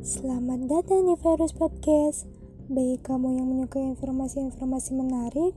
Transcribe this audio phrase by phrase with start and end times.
[0.00, 2.24] Selamat datang di Virus Podcast.
[2.72, 5.52] Bagi kamu yang menyukai informasi-informasi menarik,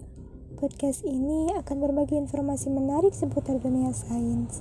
[0.59, 4.59] podcast ini akan berbagi informasi menarik seputar dunia sains.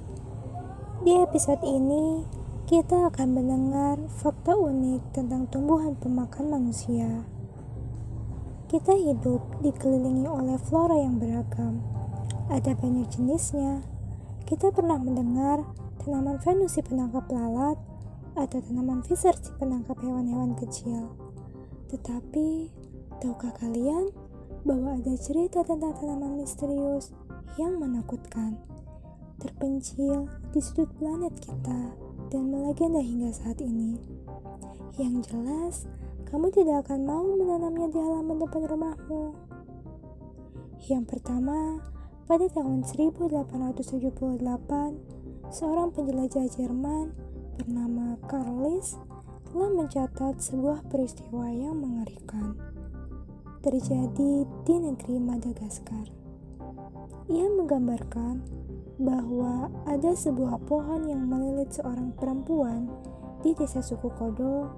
[1.02, 2.22] Di episode ini,
[2.70, 7.26] kita akan mendengar fakta unik tentang tumbuhan pemakan manusia.
[8.70, 11.82] Kita hidup dikelilingi oleh flora yang beragam.
[12.46, 13.82] Ada banyak jenisnya.
[14.46, 15.66] Kita pernah mendengar
[16.06, 17.82] tanaman Venus si penangkap lalat,
[18.32, 21.12] atau tanaman viscer si penangkap hewan-hewan kecil.
[21.92, 22.72] Tetapi,
[23.20, 24.08] tahukah kalian
[24.64, 27.12] bahwa ada cerita tentang tanaman misterius
[27.60, 28.56] yang menakutkan,
[29.42, 31.92] terpencil di sudut planet kita
[32.32, 34.00] dan melegenda hingga saat ini.
[34.96, 35.74] Yang jelas,
[36.32, 39.36] kamu tidak akan mau menanamnya di halaman depan rumahmu.
[40.88, 41.84] Yang pertama,
[42.24, 44.42] pada tahun 1878,
[45.52, 47.12] seorang penjelajah Jerman
[47.60, 48.96] bernama Carlis
[49.52, 52.56] telah mencatat sebuah peristiwa yang mengerikan
[53.60, 56.08] terjadi di negeri Madagaskar.
[57.28, 58.40] Ia menggambarkan
[58.96, 62.88] bahwa ada sebuah pohon yang melilit seorang perempuan
[63.44, 64.72] di desa suku Kodo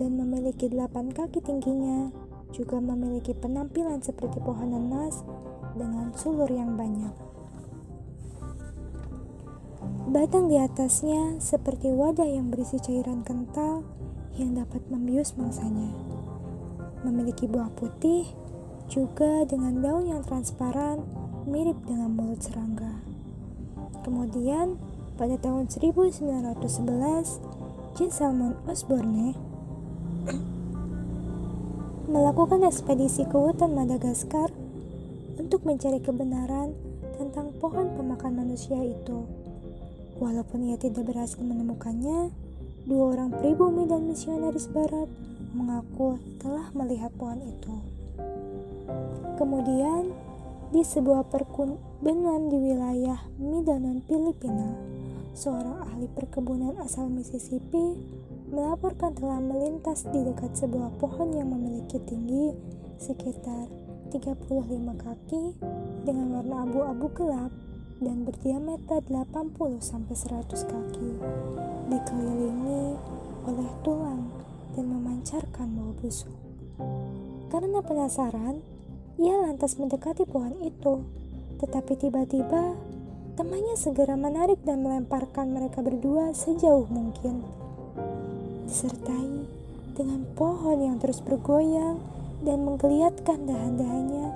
[0.00, 2.08] dan memiliki delapan kaki tingginya,
[2.56, 5.20] juga memiliki penampilan seperti pohon emas
[5.76, 7.29] dengan sulur yang banyak.
[10.10, 13.86] Batang di atasnya seperti wadah yang berisi cairan kental
[14.34, 15.86] yang dapat membius mangsanya.
[17.06, 18.26] Memiliki buah putih,
[18.90, 21.06] juga dengan daun yang transparan
[21.46, 22.90] mirip dengan mulut serangga.
[24.02, 24.82] Kemudian,
[25.14, 27.38] pada tahun 1911,
[27.94, 28.10] J.
[28.10, 29.38] Salmon Osborne
[32.10, 34.50] melakukan ekspedisi ke hutan Madagaskar
[35.38, 36.74] untuk mencari kebenaran
[37.14, 39.49] tentang pohon pemakan manusia itu.
[40.20, 42.28] Walaupun ia tidak berhasil menemukannya,
[42.84, 45.08] dua orang pribumi dan misionaris barat
[45.56, 47.76] mengaku telah melihat pohon itu.
[49.40, 50.12] Kemudian,
[50.70, 54.76] di sebuah perkebunan di wilayah Mindanao, Filipina,
[55.32, 57.96] seorang ahli perkebunan asal Mississippi
[58.52, 62.52] melaporkan telah melintas di dekat sebuah pohon yang memiliki tinggi
[63.00, 63.72] sekitar
[64.12, 64.50] 35
[65.00, 65.42] kaki
[66.04, 67.50] dengan warna abu-abu gelap
[68.00, 71.10] dan berdiameter 80-100 kaki,
[71.92, 72.96] dikelilingi
[73.44, 74.32] oleh tulang
[74.72, 76.32] dan memancarkan bau busuk.
[77.52, 78.64] Karena penasaran,
[79.20, 81.04] ia lantas mendekati pohon itu,
[81.60, 82.72] tetapi tiba-tiba
[83.36, 87.44] temannya segera menarik dan melemparkan mereka berdua sejauh mungkin,
[88.64, 89.44] disertai
[89.92, 92.00] dengan pohon yang terus bergoyang
[92.40, 94.32] dan menggeliatkan dahan-dahannya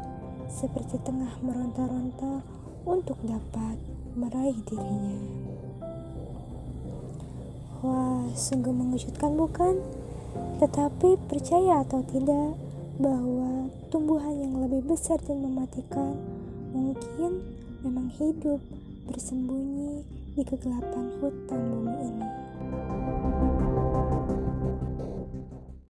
[0.53, 2.45] seperti tengah meronta-ronta
[2.85, 3.81] untuk dapat
[4.15, 5.19] meraih dirinya.
[7.85, 9.81] Wah, sungguh mengejutkan bukan?
[10.61, 12.57] Tetapi percaya atau tidak
[12.97, 16.15] bahwa tumbuhan yang lebih besar dan mematikan
[16.73, 17.43] mungkin
[17.85, 18.63] memang hidup
[19.11, 22.29] bersembunyi di kegelapan hutan bumi ini.